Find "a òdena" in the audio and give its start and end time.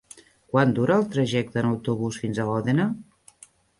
2.41-2.89